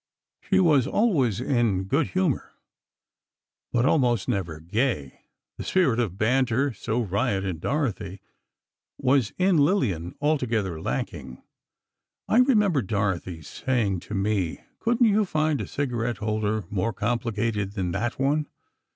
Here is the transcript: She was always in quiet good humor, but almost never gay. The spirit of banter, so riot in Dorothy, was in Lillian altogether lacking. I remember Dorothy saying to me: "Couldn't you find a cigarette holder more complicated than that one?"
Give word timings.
She 0.41 0.59
was 0.59 0.87
always 0.87 1.39
in 1.39 1.75
quiet 1.83 1.87
good 1.87 2.07
humor, 2.07 2.53
but 3.71 3.85
almost 3.85 4.27
never 4.27 4.59
gay. 4.59 5.25
The 5.59 5.63
spirit 5.63 5.99
of 5.99 6.17
banter, 6.17 6.73
so 6.73 7.01
riot 7.01 7.45
in 7.45 7.59
Dorothy, 7.59 8.19
was 8.97 9.31
in 9.37 9.57
Lillian 9.59 10.15
altogether 10.19 10.81
lacking. 10.81 11.43
I 12.27 12.39
remember 12.39 12.81
Dorothy 12.81 13.43
saying 13.43 13.99
to 13.99 14.15
me: 14.15 14.61
"Couldn't 14.79 15.05
you 15.05 15.23
find 15.23 15.61
a 15.61 15.67
cigarette 15.67 16.17
holder 16.17 16.63
more 16.71 16.93
complicated 16.93 17.73
than 17.73 17.91
that 17.91 18.17
one?" 18.19 18.47